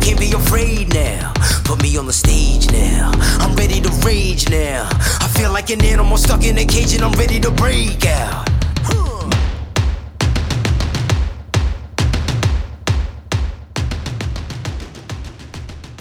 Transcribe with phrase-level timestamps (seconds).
[0.00, 1.32] can't be afraid now.
[1.64, 3.12] Put me on the stage now.
[3.40, 4.88] I'm ready to rage now.
[5.20, 8.59] I feel like an animal stuck in a cage and I'm ready to break out.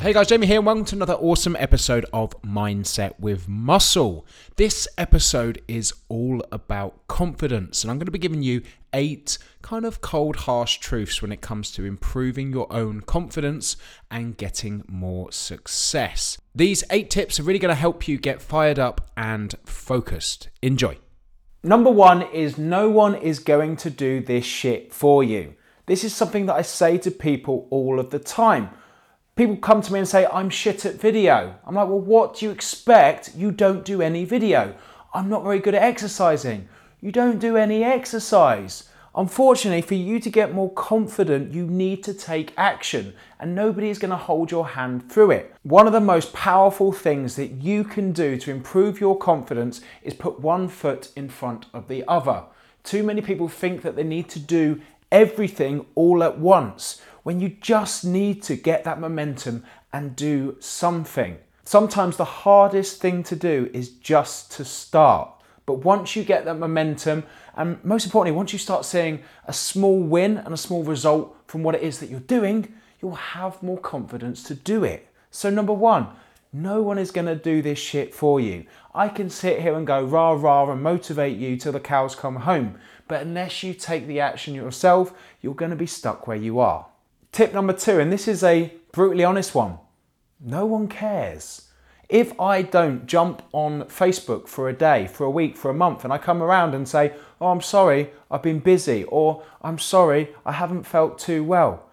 [0.01, 4.25] Hey guys, Jamie here, and welcome to another awesome episode of Mindset with Muscle.
[4.55, 8.61] This episode is all about confidence, and I'm going to be giving you
[8.93, 13.75] eight kind of cold, harsh truths when it comes to improving your own confidence
[14.09, 16.37] and getting more success.
[16.55, 20.47] These eight tips are really going to help you get fired up and focused.
[20.61, 20.97] Enjoy.
[21.61, 25.55] Number one is no one is going to do this shit for you.
[25.87, 28.69] This is something that I say to people all of the time
[29.39, 31.55] people come to me and say, I'm shit at video.
[31.65, 33.33] I'm like, well, what do you expect?
[33.37, 34.75] You don't do any video.
[35.13, 36.67] I'm not very good at exercising.
[36.99, 38.89] You don't do any exercise.
[39.15, 43.97] Unfortunately, for you to get more confident, you need to take action, and nobody is
[43.97, 45.55] going to hold your hand through it.
[45.63, 50.13] One of the most powerful things that you can do to improve your confidence is
[50.13, 52.43] put one foot in front of the other.
[52.83, 57.49] Too many people think that they need to do everything all at once when you
[57.49, 61.37] just need to get that momentum and do something.
[61.63, 65.29] Sometimes the hardest thing to do is just to start.
[65.65, 67.23] But once you get that momentum,
[67.55, 71.61] and most importantly, once you start seeing a small win and a small result from
[71.61, 75.07] what it is that you're doing, you'll have more confidence to do it.
[75.29, 76.07] So, number one,
[76.51, 78.65] no one is going to do this shit for you.
[78.95, 82.37] I can sit here and go rah rah and motivate you till the cows come
[82.37, 86.59] home, but unless you take the action yourself, you're going to be stuck where you
[86.59, 86.87] are.
[87.31, 89.79] Tip number two, and this is a brutally honest one
[90.39, 91.67] no one cares.
[92.07, 96.03] If I don't jump on Facebook for a day, for a week, for a month,
[96.03, 100.29] and I come around and say, Oh, I'm sorry, I've been busy, or I'm sorry,
[100.45, 101.87] I haven't felt too well,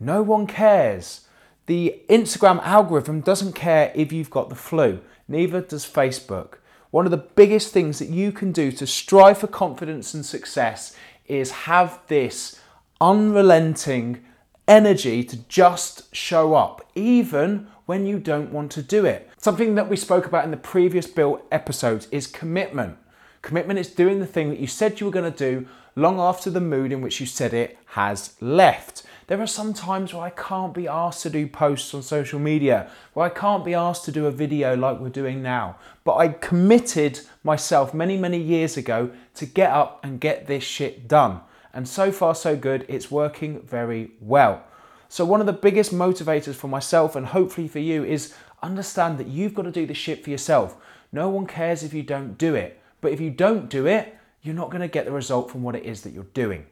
[0.00, 1.28] no one cares.
[1.66, 6.54] The Instagram algorithm doesn't care if you've got the flu, neither does Facebook.
[6.90, 10.96] One of the biggest things that you can do to strive for confidence and success
[11.26, 12.60] is have this
[13.00, 14.24] unrelenting
[14.68, 19.28] energy to just show up, even when you don't want to do it.
[19.36, 22.96] Something that we spoke about in the previous build episodes is commitment.
[23.42, 26.48] Commitment is doing the thing that you said you were going to do long after
[26.48, 29.02] the mood in which you said it has left.
[29.26, 32.90] There are some times where I can't be asked to do posts on social media,
[33.14, 35.76] where I can't be asked to do a video like we're doing now.
[36.04, 41.08] But I committed myself many, many years ago to get up and get this shit
[41.08, 41.40] done.
[41.74, 42.84] And so far, so good.
[42.88, 44.64] It's working very well.
[45.08, 49.26] So, one of the biggest motivators for myself and hopefully for you is understand that
[49.26, 50.76] you've got to do the shit for yourself.
[51.12, 52.80] No one cares if you don't do it.
[53.00, 55.76] But if you don't do it, you're not going to get the result from what
[55.76, 56.66] it is that you're doing.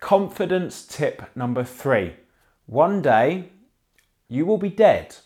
[0.00, 2.14] Confidence tip number three
[2.66, 3.50] one day
[4.28, 5.16] you will be dead.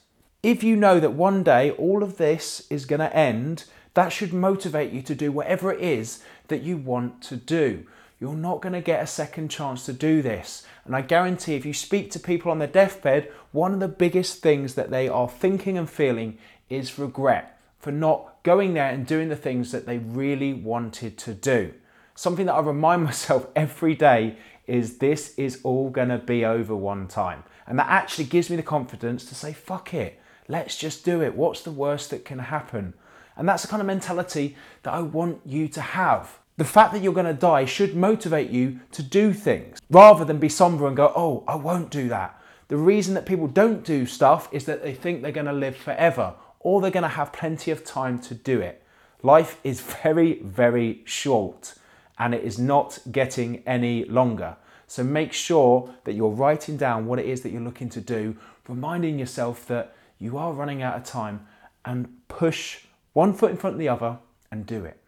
[0.42, 3.64] If you know that one day all of this is going to end,
[3.94, 7.86] that should motivate you to do whatever it is that you want to do.
[8.18, 10.64] You're not going to get a second chance to do this.
[10.84, 14.42] And I guarantee if you speak to people on their deathbed, one of the biggest
[14.42, 16.38] things that they are thinking and feeling
[16.70, 21.34] is regret for not going there and doing the things that they really wanted to
[21.34, 21.74] do.
[22.14, 26.74] Something that I remind myself every day is this is all going to be over
[26.74, 27.44] one time.
[27.66, 31.36] And that actually gives me the confidence to say, fuck it, let's just do it.
[31.36, 32.94] What's the worst that can happen?
[33.36, 36.38] And that's the kind of mentality that I want you to have.
[36.56, 40.38] The fact that you're going to die should motivate you to do things rather than
[40.38, 42.40] be somber and go, oh, I won't do that.
[42.68, 45.76] The reason that people don't do stuff is that they think they're going to live
[45.76, 48.82] forever or they're going to have plenty of time to do it.
[49.22, 51.74] Life is very, very short
[52.18, 54.56] and it is not getting any longer.
[54.86, 58.36] So make sure that you're writing down what it is that you're looking to do,
[58.66, 61.46] reminding yourself that you are running out of time
[61.84, 64.18] and push one foot in front of the other
[64.50, 64.98] and do it.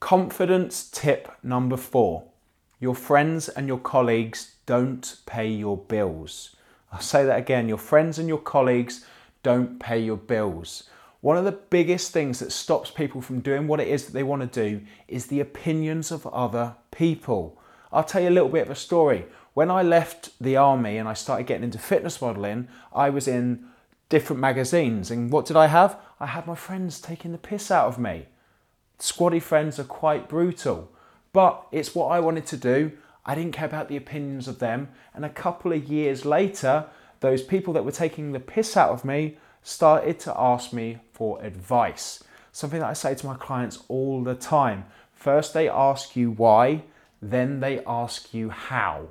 [0.00, 2.24] Confidence tip number four
[2.80, 6.56] your friends and your colleagues don't pay your bills.
[6.90, 9.04] I'll say that again your friends and your colleagues
[9.42, 10.84] don't pay your bills.
[11.20, 14.22] One of the biggest things that stops people from doing what it is that they
[14.22, 17.60] want to do is the opinions of other people.
[17.92, 19.26] I'll tell you a little bit of a story.
[19.52, 23.66] When I left the army and I started getting into fitness modeling, I was in
[24.08, 25.10] different magazines.
[25.10, 25.98] And what did I have?
[26.18, 28.26] I had my friends taking the piss out of me.
[29.00, 30.92] Squaddy friends are quite brutal,
[31.32, 32.92] but it's what I wanted to do.
[33.24, 34.88] I didn't care about the opinions of them.
[35.14, 36.86] And a couple of years later,
[37.20, 41.42] those people that were taking the piss out of me started to ask me for
[41.42, 42.22] advice.
[42.52, 44.84] Something that I say to my clients all the time.
[45.14, 46.82] First, they ask you why,
[47.22, 49.08] then they ask you how.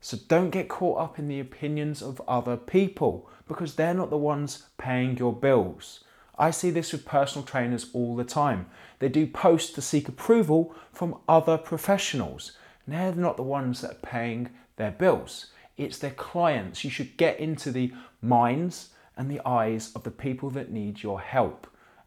[0.00, 4.16] So don't get caught up in the opinions of other people because they're not the
[4.16, 6.04] ones paying your bills.
[6.40, 8.64] I see this with personal trainers all the time.
[8.98, 12.52] They do posts to seek approval from other professionals.
[12.86, 15.48] And they're not the ones that are paying their bills.
[15.76, 16.82] It's their clients.
[16.82, 17.92] You should get into the
[18.22, 18.88] minds
[19.18, 21.66] and the eyes of the people that need your help.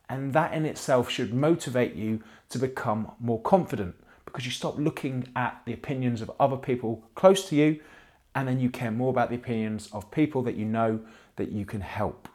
[0.10, 3.96] And that in itself should motivate you to become more confident
[4.26, 7.80] because you stop looking at the opinions of other people close to you
[8.34, 11.02] and then you care more about the opinions of people that you know
[11.36, 12.28] that you can help.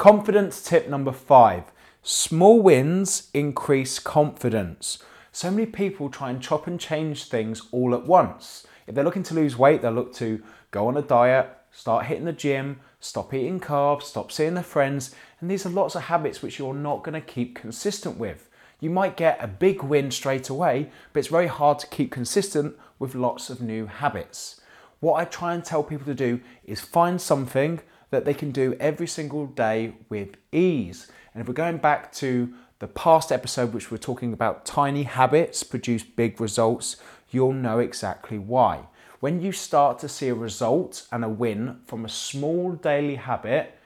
[0.00, 1.64] Confidence tip number five
[2.02, 4.96] small wins increase confidence.
[5.30, 8.66] So many people try and chop and change things all at once.
[8.86, 12.24] If they're looking to lose weight, they'll look to go on a diet, start hitting
[12.24, 15.14] the gym, stop eating carbs, stop seeing their friends.
[15.38, 18.48] And these are lots of habits which you're not going to keep consistent with.
[18.80, 22.74] You might get a big win straight away, but it's very hard to keep consistent
[22.98, 24.62] with lots of new habits.
[25.00, 28.76] What I try and tell people to do is find something that they can do
[28.80, 31.10] every single day with ease.
[31.32, 35.62] And if we're going back to the past episode, which we're talking about tiny habits
[35.62, 36.96] produce big results,
[37.30, 38.86] you'll know exactly why.
[39.20, 43.76] When you start to see a result and a win from a small daily habit,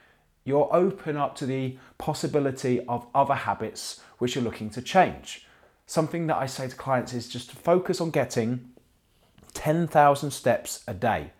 [0.45, 5.45] you're open up to the possibility of other habits which you're looking to change.
[5.85, 8.71] Something that I say to clients is just to focus on getting
[9.53, 11.31] 10,000 steps a day.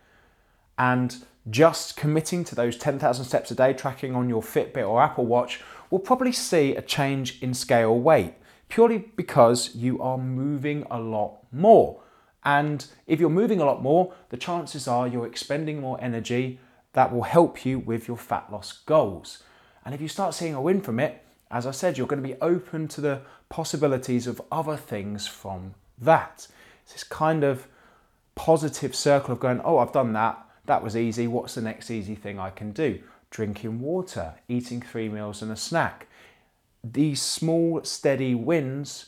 [0.77, 1.15] And
[1.49, 5.61] just committing to those 10,000 steps a day, tracking on your Fitbit or Apple Watch,
[5.89, 8.33] will probably see a change in scale weight
[8.67, 12.01] purely because you are moving a lot more.
[12.43, 16.59] And if you're moving a lot more, the chances are you're expending more energy
[16.93, 19.43] that will help you with your fat loss goals.
[19.83, 22.27] And if you start seeing a win from it, as I said, you're going to
[22.27, 26.47] be open to the possibilities of other things from that.
[26.83, 27.67] It's this kind of
[28.35, 32.15] positive circle of going, oh, I've done that, that was easy, what's the next easy
[32.15, 32.99] thing I can do?
[33.29, 36.07] Drinking water, eating three meals and a snack.
[36.83, 39.07] These small, steady wins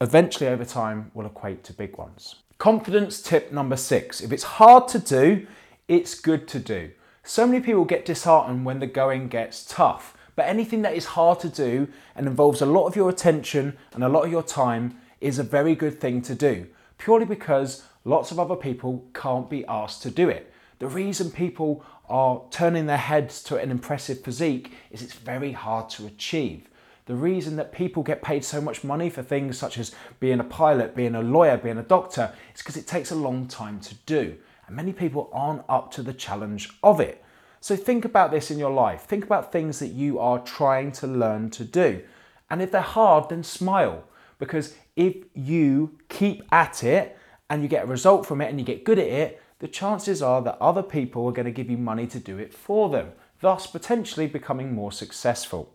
[0.00, 2.36] eventually over time will equate to big ones.
[2.58, 5.46] Confidence tip number six if it's hard to do,
[5.86, 6.90] it's good to do.
[7.22, 11.40] So many people get disheartened when the going gets tough, but anything that is hard
[11.40, 14.96] to do and involves a lot of your attention and a lot of your time
[15.20, 16.66] is a very good thing to do,
[16.96, 20.52] purely because lots of other people can't be asked to do it.
[20.78, 25.90] The reason people are turning their heads to an impressive physique is it's very hard
[25.90, 26.68] to achieve.
[27.06, 30.44] The reason that people get paid so much money for things such as being a
[30.44, 33.94] pilot, being a lawyer, being a doctor, is because it takes a long time to
[34.06, 34.36] do
[34.68, 37.24] and many people aren't up to the challenge of it.
[37.60, 39.02] So think about this in your life.
[39.02, 42.02] Think about things that you are trying to learn to do.
[42.50, 44.04] And if they're hard, then smile.
[44.38, 47.18] Because if you keep at it
[47.50, 50.22] and you get a result from it and you get good at it, the chances
[50.22, 53.12] are that other people are going to give you money to do it for them,
[53.40, 55.74] thus potentially becoming more successful.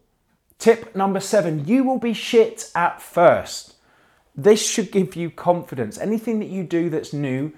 [0.57, 3.75] Tip number seven you will be shit at first.
[4.35, 5.97] This should give you confidence.
[5.97, 7.51] Anything that you do that's new,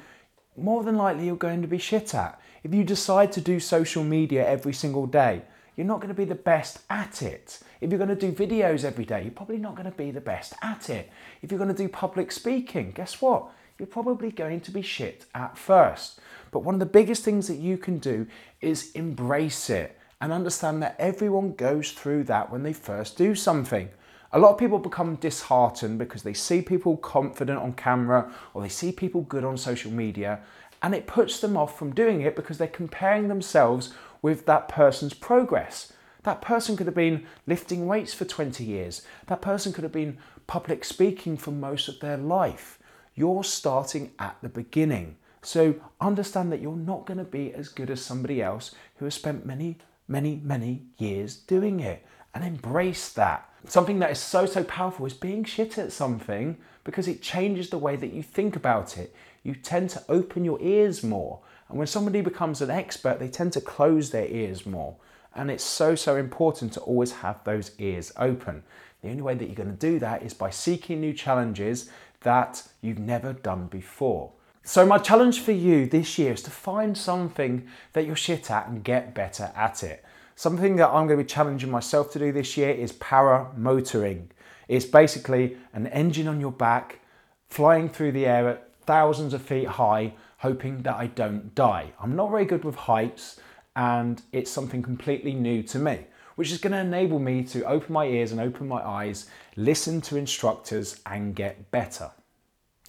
[0.57, 2.39] more than likely you're going to be shit at.
[2.63, 5.43] If you decide to do social media every single day,
[5.75, 7.59] you're not going to be the best at it.
[7.81, 10.21] If you're going to do videos every day, you're probably not going to be the
[10.21, 11.11] best at it.
[11.41, 13.49] If you're going to do public speaking, guess what?
[13.77, 16.19] You're probably going to be shit at first.
[16.51, 18.25] But one of the biggest things that you can do
[18.61, 23.89] is embrace it and understand that everyone goes through that when they first do something.
[24.31, 28.69] A lot of people become disheartened because they see people confident on camera or they
[28.69, 30.39] see people good on social media
[30.81, 35.13] and it puts them off from doing it because they're comparing themselves with that person's
[35.13, 35.91] progress.
[36.23, 39.01] That person could have been lifting weights for 20 years.
[39.27, 42.79] That person could have been public speaking for most of their life.
[43.15, 45.15] You're starting at the beginning.
[45.41, 49.13] So understand that you're not going to be as good as somebody else who has
[49.13, 53.49] spent many, many, many years doing it and embrace that.
[53.67, 57.77] Something that is so, so powerful is being shit at something because it changes the
[57.77, 59.15] way that you think about it.
[59.43, 61.39] You tend to open your ears more.
[61.69, 64.95] And when somebody becomes an expert, they tend to close their ears more.
[65.33, 68.63] And it's so, so important to always have those ears open.
[69.01, 71.89] The only way that you're going to do that is by seeking new challenges
[72.25, 74.33] that you've never done before.
[74.63, 78.67] So, my challenge for you this year is to find something that you're shit at
[78.67, 80.03] and get better at it.
[80.35, 84.31] Something that I'm going to be challenging myself to do this year is para motoring.
[84.67, 86.99] It's basically an engine on your back
[87.47, 91.93] flying through the air at thousands of feet high, hoping that I don't die.
[92.01, 93.39] I'm not very good with heights,
[93.75, 97.93] and it's something completely new to me, which is going to enable me to open
[97.93, 102.11] my ears and open my eyes, listen to instructors, and get better.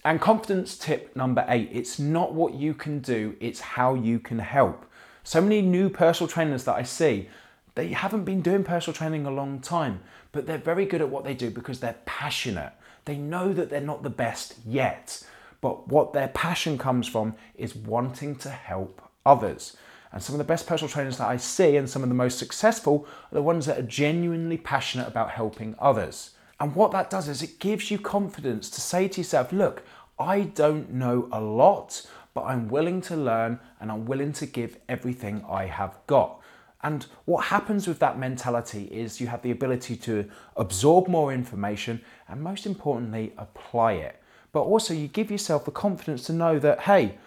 [0.05, 4.39] And confidence tip number eight it's not what you can do, it's how you can
[4.39, 4.85] help.
[5.23, 7.29] So many new personal trainers that I see,
[7.75, 9.99] they haven't been doing personal training a long time,
[10.31, 12.73] but they're very good at what they do because they're passionate.
[13.05, 15.23] They know that they're not the best yet,
[15.61, 19.75] but what their passion comes from is wanting to help others.
[20.11, 22.39] And some of the best personal trainers that I see and some of the most
[22.39, 26.31] successful are the ones that are genuinely passionate about helping others.
[26.59, 29.83] And what that does is it gives you confidence to say to yourself, look,
[30.17, 34.77] I don't know a lot, but I'm willing to learn and I'm willing to give
[34.89, 36.39] everything I have got.
[36.83, 42.01] And what happens with that mentality is you have the ability to absorb more information
[42.27, 44.21] and, most importantly, apply it.
[44.51, 47.17] But also, you give yourself the confidence to know that, hey,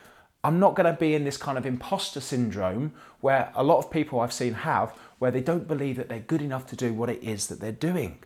[0.43, 3.91] I'm not going to be in this kind of imposter syndrome where a lot of
[3.91, 7.11] people I've seen have, where they don't believe that they're good enough to do what
[7.11, 8.21] it is that they're doing.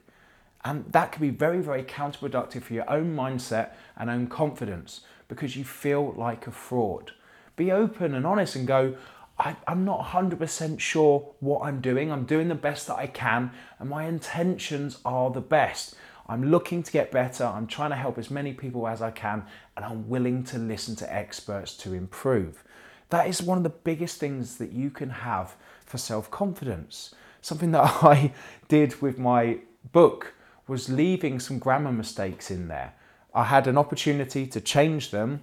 [0.65, 5.57] And that can be very, very counterproductive for your own mindset and own confidence because
[5.57, 7.13] you feel like a fraud.
[7.57, 8.97] Be open and honest and go,
[9.39, 12.13] I, am not 100% sure what I'm doing.
[12.13, 15.97] I'm doing the best that I can, and my intentions are the best.
[16.27, 17.45] I'm looking to get better.
[17.45, 19.45] I'm trying to help as many people as I can,
[19.77, 22.65] and I'm willing to listen to experts to improve.
[23.11, 25.55] That is one of the biggest things that you can have
[25.85, 27.15] for self confidence.
[27.43, 28.33] Something that I
[28.69, 29.59] did with my
[29.93, 30.35] book
[30.67, 32.95] was leaving some grammar mistakes in there.
[33.35, 35.43] I had an opportunity to change them,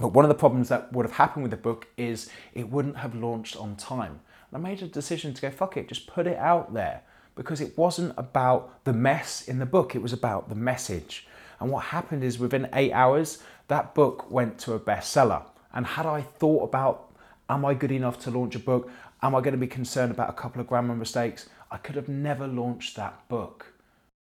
[0.00, 2.96] but one of the problems that would have happened with the book is it wouldn't
[2.96, 4.20] have launched on time.
[4.50, 7.02] And I made a decision to go, fuck it, just put it out there
[7.40, 11.26] because it wasn't about the mess in the book, it was about the message.
[11.58, 15.44] And what happened is within eight hours, that book went to a bestseller.
[15.72, 17.16] And had I thought about,
[17.48, 18.90] am I good enough to launch a book?
[19.22, 21.48] Am I going to be concerned about a couple of grammar mistakes?
[21.70, 23.72] I could have never launched that book.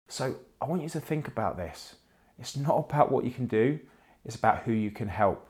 [0.07, 1.95] So I want you to think about this.
[2.37, 3.79] It's not about what you can do,
[4.25, 5.49] it's about who you can help.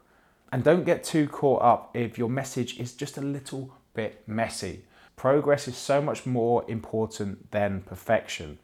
[0.53, 4.86] And don't get too caught up if your message is just a little bit messy.
[5.17, 8.59] Progress is so much more important than perfection.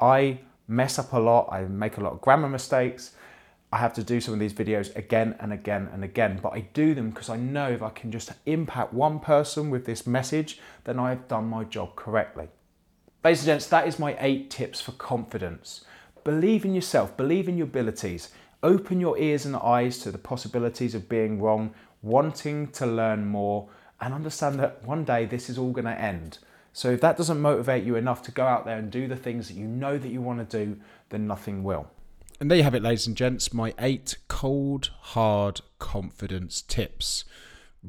[0.00, 3.12] I mess up a lot, I make a lot of grammar mistakes.
[3.72, 6.62] I have to do some of these videos again and again and again, but I
[6.72, 10.58] do them because I know if I can just impact one person with this message,
[10.82, 12.48] then I've done my job correctly.
[13.22, 15.84] Ladies and gents, that is my eight tips for confidence.
[16.24, 18.30] Believe in yourself, believe in your abilities,
[18.64, 21.72] open your ears and eyes to the possibilities of being wrong,
[22.02, 23.68] wanting to learn more,
[24.00, 26.38] and understand that one day this is all going to end.
[26.72, 29.48] So if that doesn't motivate you enough to go out there and do the things
[29.48, 30.76] that you know that you want to do,
[31.10, 31.88] then nothing will.
[32.40, 37.24] And there you have it, ladies and gents, my eight cold, hard confidence tips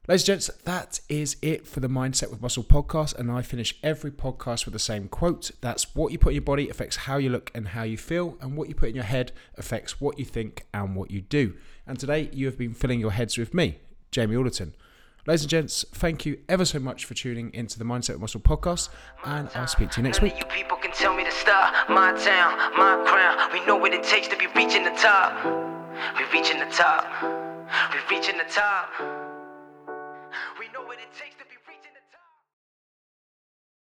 [0.09, 3.15] Ladies and gents, that is it for the Mindset with Muscle podcast.
[3.15, 5.51] And I finish every podcast with the same quote.
[5.61, 8.35] That's what you put in your body affects how you look and how you feel,
[8.41, 11.53] and what you put in your head affects what you think and what you do.
[11.85, 13.77] And today you have been filling your heads with me,
[14.09, 14.73] Jamie Alderton.
[15.27, 18.41] Ladies and gents, thank you ever so much for tuning into the Mindset with Muscle
[18.41, 18.89] podcast,
[19.25, 20.39] and I'll speak to you next week.
[20.39, 21.87] You people can tell me to stop.
[21.87, 23.53] My town, my crown.
[23.53, 25.45] We know what it takes to be reaching the top.
[25.45, 27.05] We're reaching the top.
[27.93, 29.38] We're reaching the top.
[30.59, 31.48] We know what it takes to